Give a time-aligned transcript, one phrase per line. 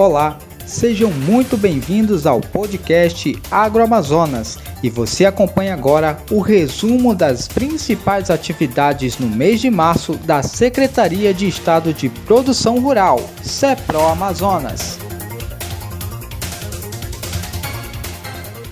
[0.00, 8.30] Olá, sejam muito bem-vindos ao podcast Agroamazonas e você acompanha agora o resumo das principais
[8.30, 14.98] atividades no mês de março da Secretaria de Estado de Produção Rural, CEPRO Amazonas.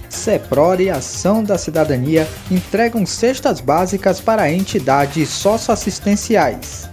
[0.09, 6.89] CEPROR e Ação da Cidadania entregam cestas básicas para entidades socioassistenciais.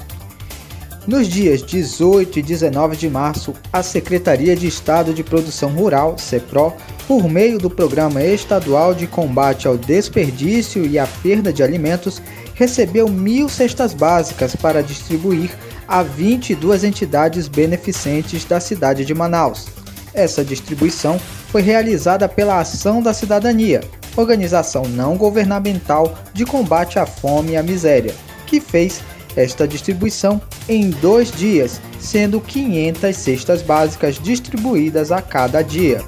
[1.08, 6.74] Nos dias 18 e 19 de março, a Secretaria de Estado de Produção Rural, CEPRO,
[7.08, 12.20] por meio do Programa Estadual de Combate ao Desperdício e à Perda de Alimentos,
[12.56, 15.52] recebeu mil cestas básicas para distribuir
[15.88, 19.68] a 22 entidades beneficentes da cidade de Manaus.
[20.12, 21.20] Essa distribuição
[21.50, 23.82] foi realizada pela Ação da Cidadania,
[24.18, 28.16] organização não governamental de combate à fome e à miséria,
[28.48, 29.04] que fez
[29.36, 36.04] esta distribuição em dois dias, sendo 500 cestas básicas distribuídas a cada dia.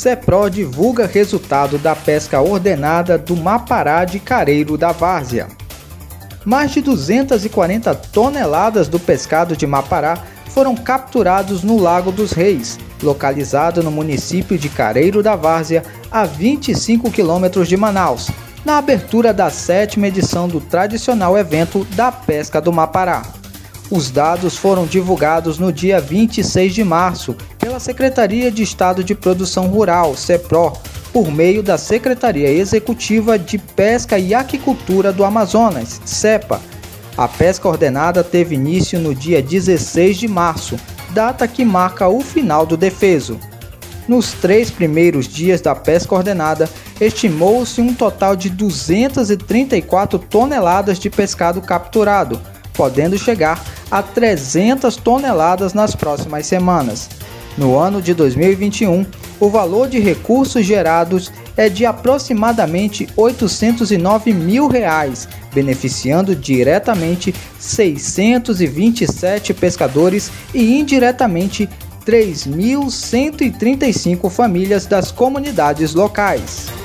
[0.00, 5.48] CEPRO divulga resultado da pesca ordenada do Mapará de Careiro da Várzea.
[6.42, 13.82] Mais de 240 toneladas do pescado de Mapará foram capturados no Lago dos Reis, localizado
[13.82, 18.30] no município de Careiro da Várzea, a 25 quilômetros de Manaus,
[18.64, 23.22] na abertura da sétima edição do tradicional evento da Pesca do Mapará.
[23.90, 29.66] Os dados foram divulgados no dia 26 de março pela Secretaria de Estado de Produção
[29.66, 30.74] Rural, CEPRO,
[31.12, 36.60] por meio da Secretaria Executiva de Pesca e Aquicultura do Amazonas, CEPA.
[37.16, 40.78] A pesca ordenada teve início no dia 16 de março,
[41.10, 43.38] data que marca o final do defeso.
[44.08, 46.68] Nos três primeiros dias da pesca ordenada,
[47.00, 52.40] estimou-se um total de 234 toneladas de pescado capturado,
[52.72, 57.08] podendo chegar a 300 toneladas nas próximas semanas.
[57.58, 59.04] No ano de 2021,
[59.40, 70.30] o valor de recursos gerados é de aproximadamente 809 mil reais, beneficiando diretamente 627 pescadores
[70.54, 71.68] e indiretamente
[72.06, 76.79] 3.135 famílias das comunidades locais.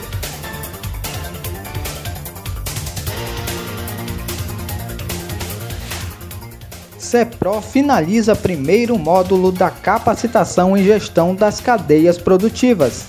[7.16, 13.06] CEPRO finaliza primeiro módulo da capacitação em gestão das cadeias produtivas.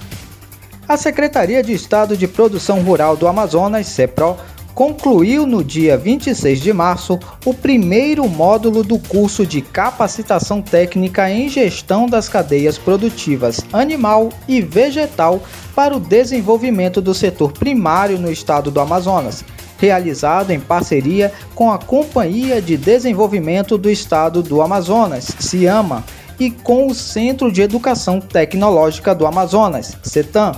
[0.87, 4.37] A Secretaria de Estado de Produção Rural do Amazonas, CEPRO,
[4.77, 11.49] concluiu no dia 26 de março o primeiro módulo do curso de capacitação técnica em
[11.49, 15.43] gestão das cadeias produtivas animal e vegetal
[15.75, 19.44] para o desenvolvimento do setor primário no estado do Amazonas,
[19.78, 26.04] realizado em parceria com a Companhia de Desenvolvimento do Estado do Amazonas, CIAMA,
[26.38, 30.53] e com o Centro de Educação Tecnológica do Amazonas, CETAM.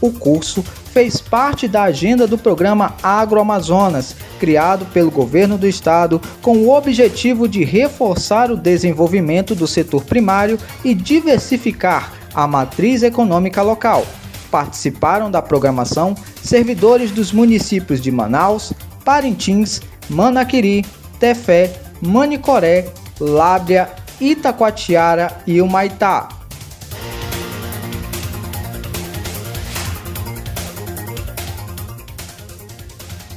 [0.00, 0.62] O curso
[0.92, 7.48] fez parte da agenda do programa Agroamazonas, criado pelo governo do estado com o objetivo
[7.48, 14.06] de reforçar o desenvolvimento do setor primário e diversificar a matriz econômica local.
[14.50, 16.14] Participaram da programação
[16.46, 18.72] servidores dos municípios de Manaus,
[19.04, 20.84] Parintins, Manaquiri,
[21.18, 22.88] Tefé, Manicoré,
[23.20, 26.28] Lábrea, Itacoatiara e Humaitá.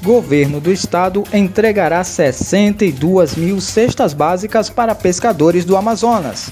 [0.01, 6.49] Governo do Estado entregará 62 mil cestas básicas para pescadores do Amazonas.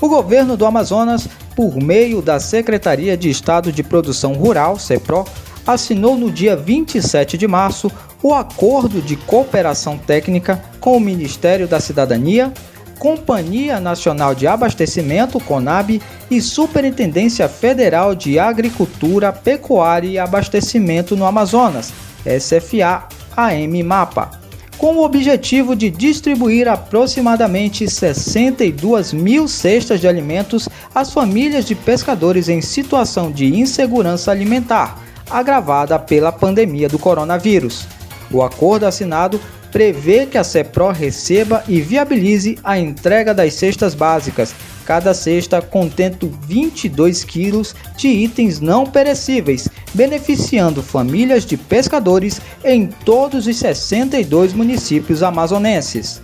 [0.00, 5.24] O governo do Amazonas, por meio da Secretaria de Estado de Produção Rural, CEPRO,
[5.66, 7.90] assinou no dia 27 de março
[8.22, 12.52] o Acordo de Cooperação Técnica com o Ministério da Cidadania,
[12.98, 21.92] Companhia Nacional de Abastecimento, CONAB, e Superintendência Federal de Agricultura, Pecuária e Abastecimento no Amazonas,
[22.24, 24.30] SFA-AM Mapa,
[24.78, 32.48] com o objetivo de distribuir aproximadamente 62 mil cestas de alimentos às famílias de pescadores
[32.48, 37.86] em situação de insegurança alimentar, agravada pela pandemia do coronavírus.
[38.30, 39.40] O acordo assinado
[39.70, 44.54] prevê que a CEPRO receba e viabilize a entrega das cestas básicas,
[44.84, 53.48] cada cesta contendo 22 quilos de itens não perecíveis, beneficiando famílias de pescadores em todos
[53.48, 56.22] os 62 municípios amazonenses.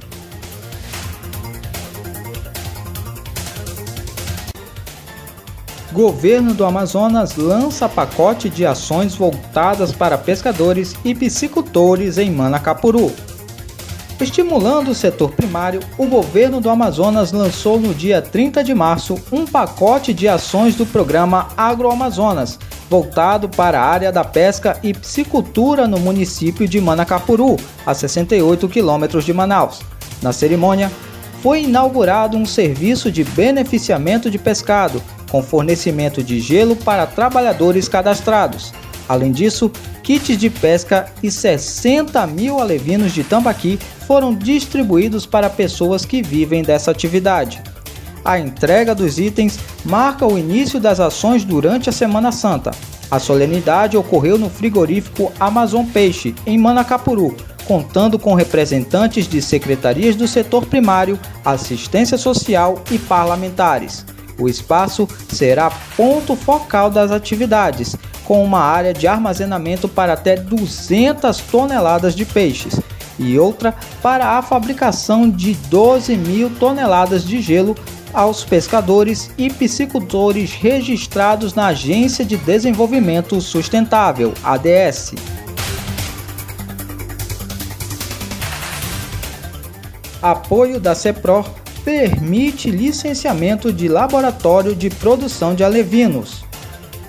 [5.92, 13.12] Governo do Amazonas lança pacote de ações voltadas para pescadores e piscicultores em Manacapuru.
[14.20, 19.44] Estimulando o setor primário, o governo do Amazonas lançou no dia 30 de março um
[19.44, 22.56] pacote de ações do programa Agroamazonas,
[22.88, 29.24] voltado para a área da pesca e piscicultura no município de Manacapuru, a 68 quilômetros
[29.24, 29.80] de Manaus.
[30.22, 30.88] Na cerimônia,
[31.42, 38.72] foi inaugurado um serviço de beneficiamento de pescado, com fornecimento de gelo para trabalhadores cadastrados.
[39.08, 39.70] Além disso,
[40.02, 46.62] kits de pesca e 60 mil alevinos de tambaqui foram distribuídos para pessoas que vivem
[46.62, 47.62] dessa atividade.
[48.24, 52.70] A entrega dos itens marca o início das ações durante a Semana Santa.
[53.10, 57.34] A solenidade ocorreu no frigorífico Amazon Peixe, em Manacapuru,
[57.64, 64.04] contando com representantes de secretarias do setor primário, assistência social e parlamentares.
[64.40, 67.94] O espaço será ponto focal das atividades,
[68.24, 72.80] com uma área de armazenamento para até 200 toneladas de peixes
[73.18, 77.76] e outra para a fabricação de 12 mil toneladas de gelo
[78.14, 85.14] aos pescadores e piscicultores registrados na Agência de Desenvolvimento Sustentável, ADS.
[90.22, 91.44] Apoio da CEPRO
[91.84, 96.44] permite licenciamento de laboratório de produção de alevinos.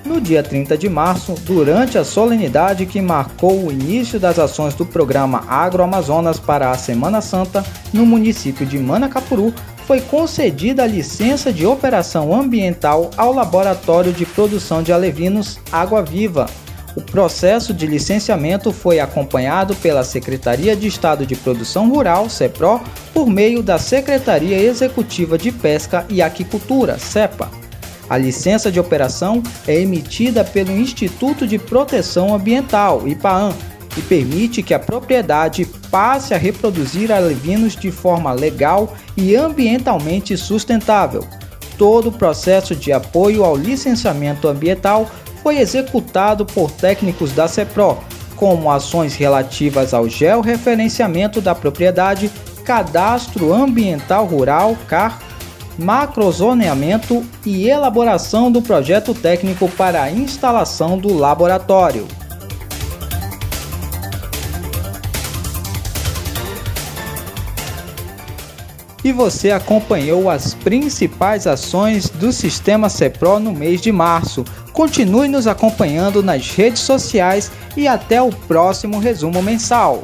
[0.03, 4.85] No dia 30 de março, durante a solenidade que marcou o início das ações do
[4.85, 7.63] programa Agroamazonas para a Semana Santa,
[7.93, 9.53] no município de Manacapuru,
[9.85, 16.47] foi concedida a licença de operação ambiental ao Laboratório de Produção de Alevinos Água Viva.
[16.95, 22.81] O processo de licenciamento foi acompanhado pela Secretaria de Estado de Produção Rural, CEPRO,
[23.13, 27.49] por meio da Secretaria Executiva de Pesca e Aquicultura, CEPA.
[28.09, 33.53] A licença de operação é emitida pelo Instituto de Proteção Ambiental, IPAAM,
[33.97, 41.25] e permite que a propriedade passe a reproduzir alevinos de forma legal e ambientalmente sustentável.
[41.77, 45.09] Todo o processo de apoio ao licenciamento ambiental
[45.41, 47.97] foi executado por técnicos da CEPRO,
[48.35, 52.31] como ações relativas ao georreferenciamento da propriedade,
[52.63, 55.21] cadastro ambiental rural, CAR,
[55.77, 62.07] macrozoneamento e elaboração do projeto técnico para a instalação do laboratório.
[69.03, 74.45] E você acompanhou as principais ações do Sistema CEPRO no mês de março.
[74.73, 80.03] Continue nos acompanhando nas redes sociais e até o próximo resumo mensal.